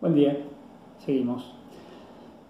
[0.00, 0.38] Buen día,
[1.04, 1.44] seguimos.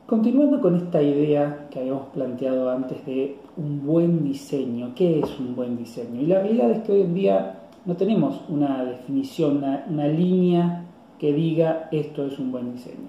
[0.04, 5.56] Continuando con esta idea que habíamos planteado antes de un buen diseño, ¿qué es un
[5.56, 6.20] buen diseño?
[6.20, 10.84] Y la realidad es que hoy en día no tenemos una definición, una, línea
[11.18, 13.08] que diga esto es un buen diseño.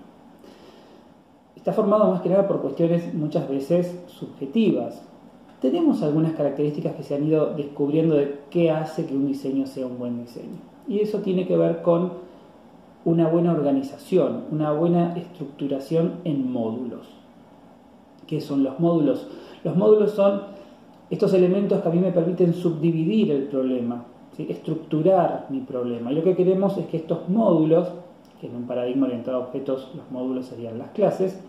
[1.57, 5.03] Está formado más que nada por cuestiones muchas veces subjetivas.
[5.59, 9.85] Tenemos algunas características que se han ido descubriendo de qué hace que un diseño sea
[9.85, 10.59] un buen diseño.
[10.87, 12.28] Y eso tiene que ver con
[13.05, 17.07] una buena organización, una buena estructuración en módulos.
[18.27, 19.27] ¿Qué son los módulos?
[19.63, 20.41] Los módulos son
[21.09, 24.05] estos elementos que a mí me permiten subdividir el problema,
[24.37, 26.11] estructurar mi problema.
[26.11, 27.87] Y lo que queremos es que estos módulos,
[28.39, 31.39] que en un paradigma orientado a objetos los módulos serían las clases,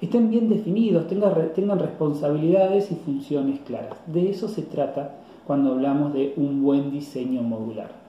[0.00, 3.96] estén bien definidos, tengan, tengan responsabilidades y funciones claras.
[4.06, 5.16] De eso se trata
[5.46, 8.05] cuando hablamos de un buen diseño modular.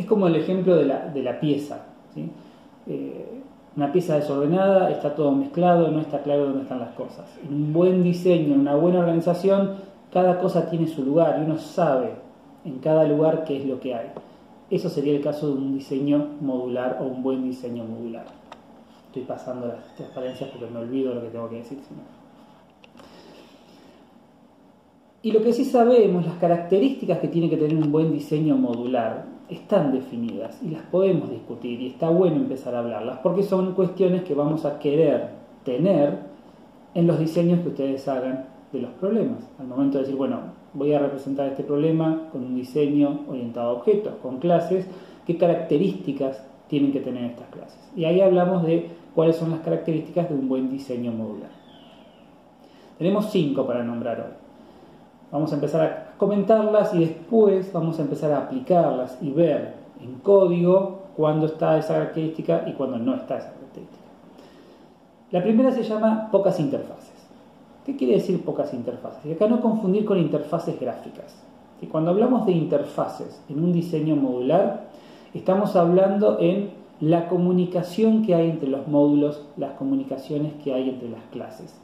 [0.00, 1.84] Es como el ejemplo de la, pieza.
[2.86, 3.42] Eh,
[3.76, 7.26] una pieza desordenada, está todo mezclado, no está claro dónde están las cosas.
[7.46, 9.74] En un buen diseño, en una buena organización,
[10.10, 12.14] cada cosa tiene su lugar y uno sabe
[12.64, 14.06] en cada lugar qué es lo que hay.
[14.70, 18.24] Eso sería el caso de un diseño modular o un buen diseño modular.
[19.08, 21.78] Estoy pasando las transparencias porque me olvido lo que tengo que decir.
[25.22, 29.39] Y lo que sí sabemos, las características que tiene que tener un buen diseño modular,
[29.50, 34.22] están definidas y las podemos discutir y está bueno empezar a hablarlas porque son cuestiones
[34.22, 35.30] que vamos a querer
[35.64, 36.18] tener
[36.94, 39.48] en los diseños que ustedes hagan de los problemas.
[39.58, 40.40] Al momento de decir, bueno,
[40.72, 44.86] voy a representar este problema con un diseño orientado a objetos, con clases,
[45.26, 47.90] ¿qué características tienen que tener estas clases?
[47.96, 51.50] Y ahí hablamos de cuáles son las características de un buen diseño modular.
[52.98, 54.34] Tenemos cinco para nombrar hoy.
[55.32, 60.16] Vamos a empezar a comentarlas y después vamos a empezar a aplicarlas y ver en
[60.16, 64.04] código cuándo está esa característica y cuándo no está esa característica.
[65.30, 67.14] La primera se llama pocas interfaces.
[67.86, 69.24] ¿Qué quiere decir pocas interfaces?
[69.24, 71.42] Y acá no confundir con interfaces gráficas.
[71.80, 74.88] Y cuando hablamos de interfaces en un diseño modular,
[75.32, 76.68] estamos hablando en
[77.00, 81.80] la comunicación que hay entre los módulos, las comunicaciones que hay entre las clases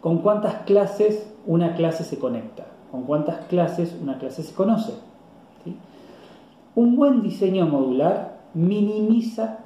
[0.00, 4.94] con cuántas clases una clase se conecta, con cuántas clases una clase se conoce.
[6.74, 9.58] Un buen diseño modular minimiza,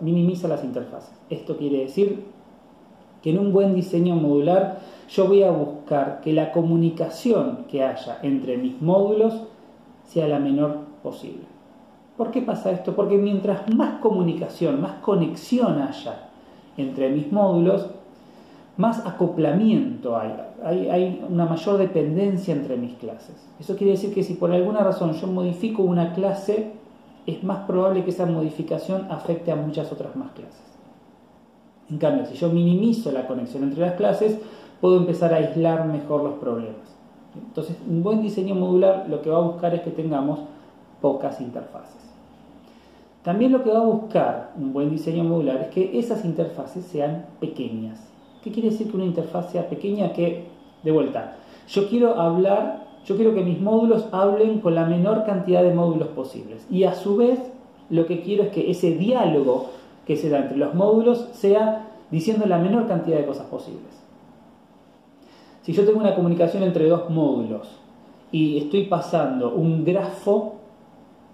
[0.00, 1.14] minimiza las interfaces.
[1.30, 2.24] Esto quiere decir
[3.22, 8.18] que en un buen diseño modular yo voy a buscar que la comunicación que haya
[8.22, 9.34] entre mis módulos
[10.04, 11.44] sea la menor posible.
[12.16, 12.94] ¿Por qué pasa esto?
[12.96, 16.28] Porque mientras más comunicación, más conexión haya
[16.76, 17.86] entre mis módulos,
[18.78, 23.34] más acoplamiento hay, hay, una mayor dependencia entre mis clases.
[23.58, 26.70] Eso quiere decir que si por alguna razón yo modifico una clase,
[27.26, 30.62] es más probable que esa modificación afecte a muchas otras más clases.
[31.90, 34.38] En cambio, si yo minimizo la conexión entre las clases,
[34.80, 36.94] puedo empezar a aislar mejor los problemas.
[37.34, 40.38] Entonces, un buen diseño modular lo que va a buscar es que tengamos
[41.00, 41.96] pocas interfaces.
[43.24, 47.26] También lo que va a buscar un buen diseño modular es que esas interfaces sean
[47.40, 48.08] pequeñas.
[48.48, 50.14] ¿Qué quiere decir que una interfaz sea pequeña?
[50.14, 50.46] Que,
[50.82, 51.36] de vuelta,
[51.68, 56.08] yo quiero hablar, yo quiero que mis módulos hablen con la menor cantidad de módulos
[56.08, 56.66] posibles.
[56.70, 57.38] Y a su vez,
[57.90, 59.66] lo que quiero es que ese diálogo
[60.06, 63.82] que se da entre los módulos sea diciendo la menor cantidad de cosas posibles.
[65.60, 67.68] Si yo tengo una comunicación entre dos módulos
[68.32, 70.54] y estoy pasando un grafo,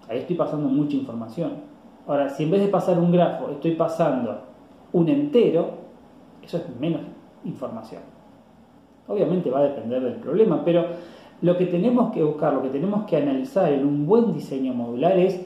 [0.09, 1.53] ahí estoy pasando mucha información.
[2.07, 4.41] Ahora, si en vez de pasar un grafo estoy pasando
[4.91, 5.84] un entero,
[6.45, 7.01] eso es menos
[7.43, 8.01] información.
[9.07, 10.85] Obviamente va a depender del problema, pero
[11.41, 15.17] lo que tenemos que buscar, lo que tenemos que analizar en un buen diseño modular
[15.17, 15.45] es,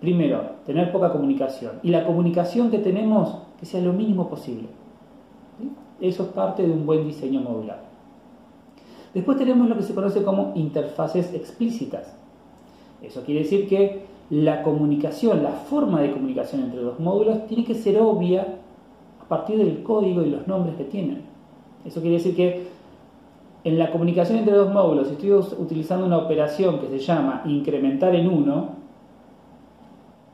[0.00, 1.72] primero, tener poca comunicación.
[1.82, 4.68] Y la comunicación que tenemos, que sea lo mínimo posible.
[6.00, 7.82] Eso es parte de un buen diseño modular.
[9.12, 12.16] Después tenemos lo que se conoce como interfaces explícitas.
[13.02, 17.74] Eso quiere decir que la comunicación, la forma de comunicación entre los módulos tiene que
[17.74, 18.46] ser obvia
[19.30, 21.22] partir del código y los nombres que tienen.
[21.84, 22.66] Eso quiere decir que
[23.62, 28.12] en la comunicación entre dos módulos, si estoy utilizando una operación que se llama incrementar
[28.14, 28.68] en 1,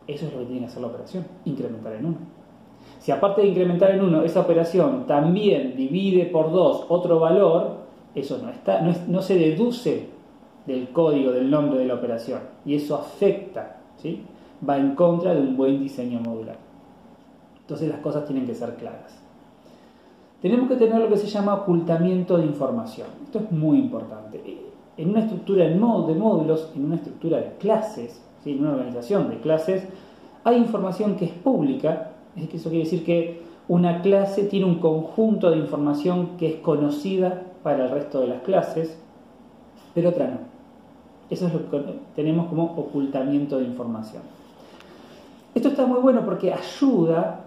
[0.06, 2.16] eso es lo que tiene que hacer la operación, incrementar en 1.
[2.98, 8.38] Si aparte de incrementar en 1, esa operación también divide por 2 otro valor, eso
[8.42, 10.08] no, está, no, se deduce
[10.64, 12.40] del código, del nombre de la operación.
[12.64, 13.76] Y eso afecta,
[14.66, 16.65] va en contra de un buen diseño modular.
[17.66, 19.20] Entonces las cosas tienen que ser claras.
[20.40, 23.08] Tenemos que tener lo que se llama ocultamiento de información.
[23.24, 24.40] Esto es muy importante.
[24.96, 29.82] En una estructura de módulos, en una estructura de clases, en una organización de clases,
[30.44, 34.78] Hay información que es pública, es que eso quiere decir que una clase tiene un
[34.78, 38.96] conjunto de información que es conocida para el resto de las clases,
[39.92, 40.38] pero otra no.
[41.30, 41.82] Eso es lo que
[42.14, 44.22] tenemos como ocultamiento de información.
[45.52, 47.45] Esto está muy bueno porque ayuda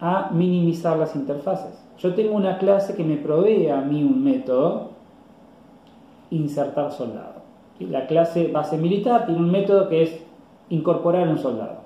[0.00, 1.82] a minimizar las interfaces.
[1.98, 4.90] Yo tengo una clase que me provee a mí un método,
[6.30, 7.36] insertar soldado.
[7.80, 10.20] La clase base militar tiene un método que es
[10.68, 11.80] incorporar un soldado.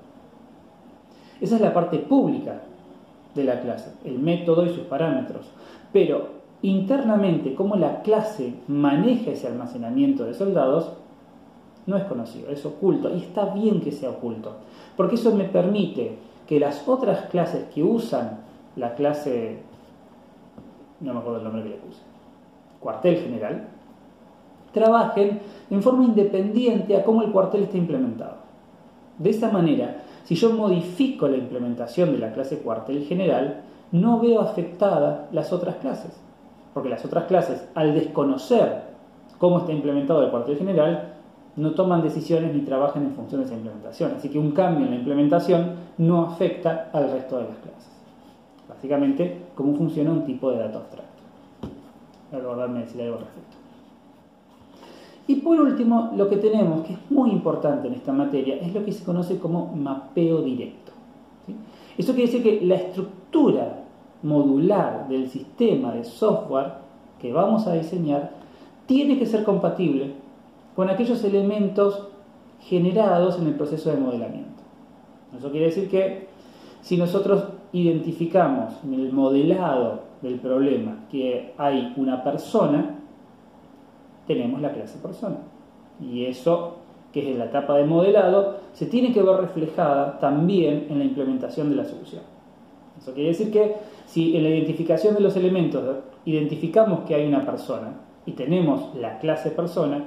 [1.39, 2.61] Esa es la parte pública
[3.35, 5.45] de la clase, el método y sus parámetros.
[5.93, 10.91] Pero internamente, cómo la clase maneja ese almacenamiento de soldados,
[11.87, 13.13] no es conocido, es oculto.
[13.15, 14.57] Y está bien que sea oculto,
[14.95, 16.17] porque eso me permite
[16.51, 18.39] que las otras clases que usan
[18.75, 19.59] la clase,
[20.99, 22.01] no me acuerdo el nombre que le puse,
[22.81, 23.69] cuartel general,
[24.73, 25.39] trabajen
[25.69, 28.35] en forma independiente a cómo el cuartel está implementado.
[29.17, 33.61] De esa manera, si yo modifico la implementación de la clase cuartel general,
[33.93, 36.19] no veo afectadas las otras clases.
[36.73, 38.81] Porque las otras clases, al desconocer
[39.37, 41.10] cómo está implementado el cuartel general,
[41.55, 44.13] no toman decisiones ni trabajan en función de esa implementación.
[44.17, 47.91] Así que un cambio en la implementación no afecta al resto de las clases.
[48.69, 51.11] Básicamente, cómo funciona un tipo de dato abstracto.
[52.31, 53.57] A decir algo al respecto.
[55.27, 58.83] Y por último, lo que tenemos, que es muy importante en esta materia, es lo
[58.83, 60.91] que se conoce como mapeo directo.
[61.97, 63.83] Eso quiere decir que la estructura
[64.23, 66.73] modular del sistema de software
[67.19, 68.31] que vamos a diseñar
[68.85, 70.13] tiene que ser compatible
[70.81, 72.07] con aquellos elementos
[72.59, 74.63] generados en el proceso de modelamiento.
[75.37, 76.25] Eso quiere decir que
[76.81, 82.95] si nosotros identificamos en el modelado del problema que hay una persona,
[84.25, 85.37] tenemos la clase persona.
[86.01, 86.77] Y eso,
[87.13, 91.05] que es en la etapa de modelado, se tiene que ver reflejada también en la
[91.05, 92.23] implementación de la solución.
[92.99, 93.75] Eso quiere decir que
[94.07, 97.93] si en la identificación de los elementos identificamos que hay una persona
[98.25, 100.05] y tenemos la clase persona,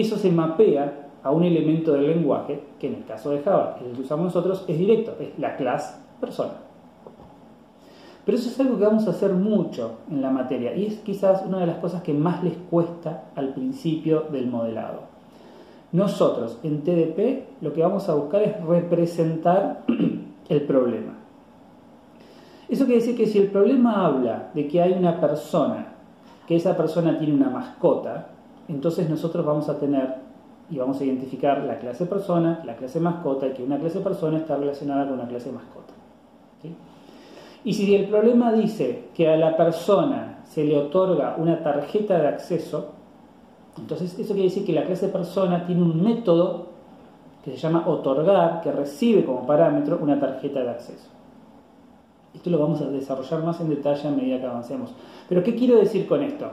[0.00, 3.96] eso se mapea a un elemento del lenguaje, que en el caso de Java, el
[3.96, 6.52] que usamos nosotros, es directo, es la clase persona.
[8.24, 11.44] Pero eso es algo que vamos a hacer mucho en la materia y es quizás
[11.46, 15.02] una de las cosas que más les cuesta al principio del modelado.
[15.92, 19.84] Nosotros en TDP lo que vamos a buscar es representar
[20.48, 21.14] el problema.
[22.68, 25.94] Eso quiere decir que si el problema habla de que hay una persona,
[26.48, 28.26] que esa persona tiene una mascota,
[28.68, 30.26] entonces nosotros vamos a tener
[30.68, 34.38] y vamos a identificar la clase persona, la clase mascota y que una clase persona
[34.38, 35.94] está relacionada con una clase mascota.
[37.64, 42.28] Y si el problema dice que a la persona se le otorga una tarjeta de
[42.28, 42.92] acceso,
[43.78, 46.68] entonces eso quiere decir que la clase persona tiene un método
[47.44, 51.08] que se llama otorgar, que recibe como parámetro una tarjeta de acceso.
[52.34, 54.92] Esto lo vamos a desarrollar más en detalle a medida que avancemos.
[55.28, 56.50] Pero ¿qué quiero decir con esto?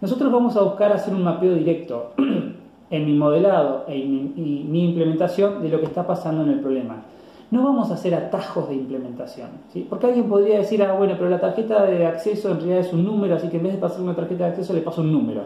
[0.00, 2.12] Nosotros vamos a buscar hacer un mapeo directo
[2.90, 7.02] en mi modelado e y mi implementación de lo que está pasando en el problema.
[7.50, 9.48] No vamos a hacer atajos de implementación,
[9.88, 13.04] porque alguien podría decir, ah, bueno, pero la tarjeta de acceso en realidad es un
[13.04, 15.42] número, así que en vez de pasar una tarjeta de acceso le paso un número.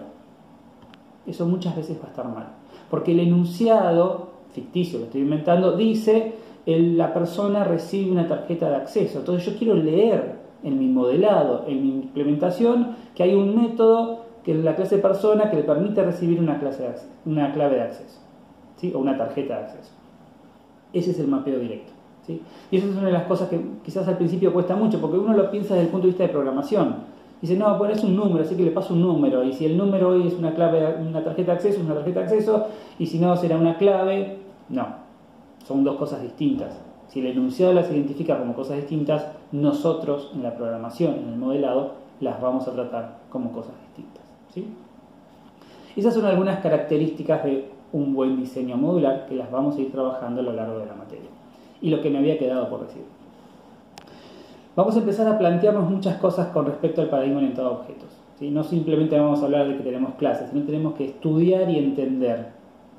[1.26, 2.46] Eso muchas veces va a estar mal,
[2.90, 6.32] porque el enunciado ficticio que estoy inventando dice
[6.66, 9.18] la persona recibe una tarjeta de acceso.
[9.18, 14.52] Entonces yo quiero leer en mi modelado, en mi implementación, que hay un método que
[14.52, 16.86] es la clase persona que le permite recibir una, clase
[17.26, 18.20] una clave de acceso,
[18.76, 18.92] ¿sí?
[18.94, 19.92] o una tarjeta de acceso.
[20.92, 21.92] Ese es el mapeo directo.
[22.26, 22.42] ¿sí?
[22.70, 25.34] Y eso es una de las cosas que quizás al principio cuesta mucho, porque uno
[25.34, 27.10] lo piensa desde el punto de vista de programación.
[27.40, 29.42] Dice, no, pues es un número, así que le paso un número.
[29.42, 32.20] Y si el número hoy es una clave, una tarjeta de acceso, es una tarjeta
[32.20, 32.66] de acceso,
[32.98, 34.38] y si no, será una clave.
[34.68, 34.86] No,
[35.64, 36.78] son dos cosas distintas.
[37.08, 41.94] Si el enunciado las identifica como cosas distintas, nosotros en la programación, en el modelado,
[42.20, 44.19] las vamos a tratar como cosas distintas.
[45.96, 50.40] Esas son algunas características de un buen diseño modular que las vamos a ir trabajando
[50.40, 51.28] a lo largo de la materia.
[51.80, 53.02] Y lo que me había quedado por decir.
[54.76, 58.08] Vamos a empezar a plantearnos muchas cosas con respecto al paradigma orientado a objetos.
[58.40, 62.52] No simplemente vamos a hablar de que tenemos clases, sino tenemos que estudiar y entender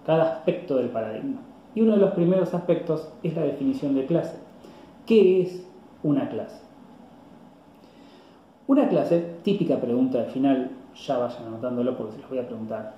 [0.05, 1.41] cada aspecto del paradigma.
[1.73, 4.35] Y uno de los primeros aspectos es la definición de clase.
[5.07, 5.65] ¿Qué es
[6.03, 6.61] una clase?
[8.67, 12.95] Una clase, típica pregunta al final, ya vayan anotándolo porque se los voy a preguntar.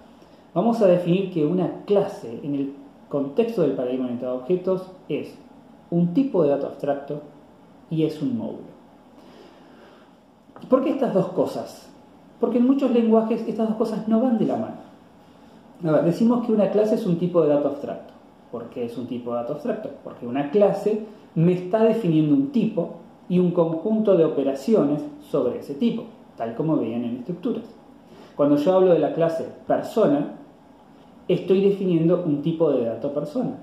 [0.53, 2.73] Vamos a definir que una clase en el
[3.09, 5.35] contexto del paradigma orientado a objetos es
[5.89, 7.21] un tipo de dato abstracto
[7.89, 8.73] y es un módulo.
[10.69, 11.89] ¿Por qué estas dos cosas?
[12.39, 16.03] Porque en muchos lenguajes estas dos cosas no van de la mano.
[16.03, 18.13] Decimos que una clase es un tipo de dato abstracto.
[18.51, 19.89] ¿Por qué es un tipo de dato abstracto?
[20.03, 22.95] Porque una clase me está definiendo un tipo
[23.27, 26.05] y un conjunto de operaciones sobre ese tipo,
[26.37, 27.63] tal como veían en estructuras.
[28.35, 30.35] Cuando yo hablo de la clase persona,
[31.27, 33.57] estoy definiendo un tipo de dato persona.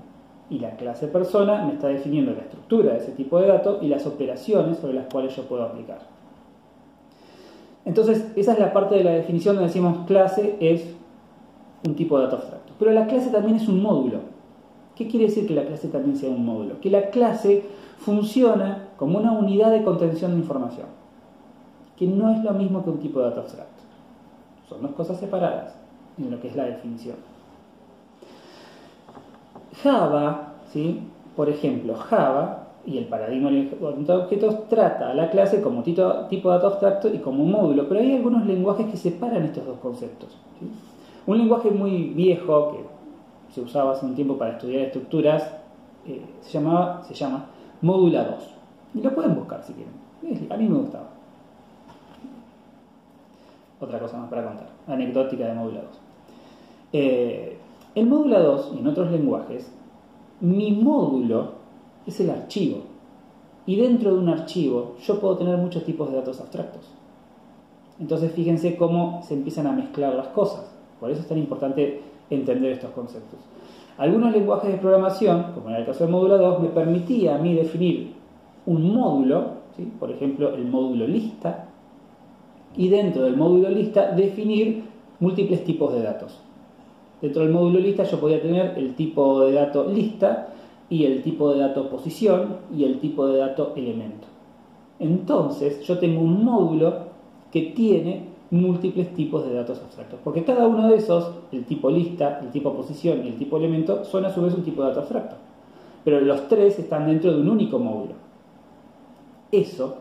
[0.49, 3.87] Y la clase persona me está definiendo la estructura de ese tipo de dato y
[3.87, 5.99] las operaciones sobre las cuales yo puedo aplicar.
[7.85, 10.95] Entonces, esa es la parte de la definición donde decimos clase es
[11.87, 12.73] un tipo de dato abstracto.
[12.77, 14.19] Pero la clase también es un módulo.
[14.95, 16.79] ¿Qué quiere decir que la clase también sea un módulo?
[16.79, 17.63] Que la clase
[17.97, 20.87] funciona como una unidad de contención de información,
[21.95, 23.80] que no es lo mismo que un tipo de dato abstracto.
[24.71, 25.75] Son dos cosas separadas
[26.17, 27.17] en lo que es la definición.
[29.83, 31.01] Java, ¿sí?
[31.35, 33.49] por ejemplo, Java y el paradigma
[33.81, 37.51] orientado a objetos trata a la clase como tipo, de dato abstracto y como un
[37.51, 40.37] módulo, pero hay algunos lenguajes que separan estos dos conceptos.
[41.27, 45.51] Un lenguaje muy viejo que se usaba hace un tiempo para estudiar estructuras
[46.07, 47.47] eh, se, llamaba, se llama
[47.81, 48.35] Módula 2.
[48.95, 50.49] Y lo pueden buscar si quieren.
[50.49, 51.09] A mí me gustaba.
[53.81, 54.69] Otra cosa más para contar.
[54.87, 55.89] Anecdótica de Módula 2.
[56.93, 57.57] Eh,
[57.95, 59.71] en Módula 2 y en otros lenguajes,
[60.39, 61.53] mi módulo
[62.05, 62.83] es el archivo.
[63.65, 66.83] Y dentro de un archivo yo puedo tener muchos tipos de datos abstractos.
[67.99, 70.71] Entonces fíjense cómo se empiezan a mezclar las cosas.
[70.99, 73.39] Por eso es tan importante entender estos conceptos.
[73.97, 77.53] Algunos lenguajes de programación, como en el caso de Módulo 2, me permitía a mí
[77.55, 78.13] definir
[78.65, 79.61] un módulo,
[79.99, 81.70] por ejemplo el módulo lista,
[82.75, 84.83] y dentro del módulo lista definir
[85.19, 86.39] múltiples tipos de datos.
[87.21, 90.49] Dentro del módulo lista yo podía tener el tipo de dato lista
[90.89, 94.27] y el tipo de dato posición y el tipo de dato elemento.
[94.99, 97.11] Entonces yo tengo un módulo
[97.51, 102.39] que tiene múltiples tipos de datos abstractos, porque cada uno de esos, el tipo lista,
[102.43, 104.99] el tipo posición y el tipo elemento, son a su vez un tipo de dato
[105.01, 105.35] abstracto.
[106.03, 108.15] Pero los tres están dentro de un único módulo.
[109.51, 109.97] Eso,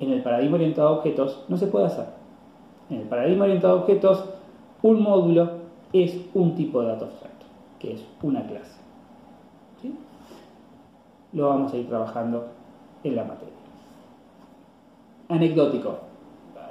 [0.00, 2.06] en el paradigma orientado a objetos, no se puede hacer.
[2.90, 4.24] En el paradigma orientado a objetos,
[4.82, 5.50] un módulo
[5.92, 7.46] es un tipo de dato abstracto,
[7.78, 8.80] que es una clase
[11.32, 12.48] lo vamos a ir trabajando
[13.04, 13.54] en la materia.
[15.28, 15.98] Anecdótico,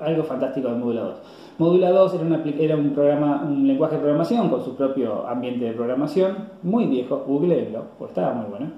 [0.02, 1.18] algo fantástico de Módula 2.
[1.60, 2.14] Módula 2
[2.60, 7.24] era, un, programa, un lenguaje de programación con su propio ambiente de programación, muy viejo,
[7.26, 8.72] googleenlo, pues estaba muy bueno,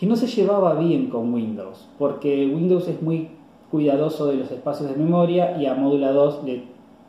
[0.00, 3.28] que no se llevaba bien con Windows, porque Windows es muy
[3.70, 6.40] cuidadoso de los espacios de memoria y a Módula 2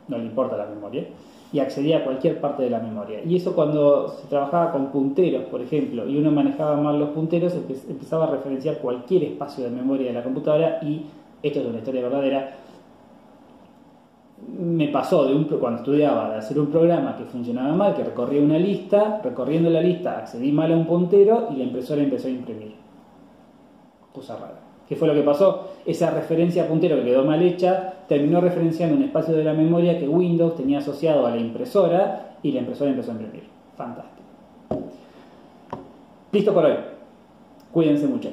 [0.08, 1.06] no le importa la memoria
[1.54, 3.20] y accedía a cualquier parte de la memoria.
[3.24, 7.54] Y eso cuando se trabajaba con punteros, por ejemplo, y uno manejaba mal los punteros,
[7.88, 11.06] empezaba a referenciar cualquier espacio de memoria de la computadora y
[11.42, 12.58] esto es una historia verdadera.
[14.48, 18.42] Me pasó de un, cuando estudiaba de hacer un programa que funcionaba mal, que recorría
[18.42, 22.32] una lista, recorriendo la lista accedí mal a un puntero y la impresora empezó a
[22.32, 22.74] imprimir.
[24.12, 24.60] Cosa rara.
[24.88, 25.68] ¿Qué fue lo que pasó?
[25.86, 29.98] Esa referencia a puntero que quedó mal hecha terminó referenciando un espacio de la memoria
[29.98, 33.44] que Windows tenía asociado a la impresora y la impresora empezó a imprimir.
[33.76, 34.22] Fantástico.
[36.32, 36.74] Listo por hoy.
[37.72, 38.30] Cuídense mucho.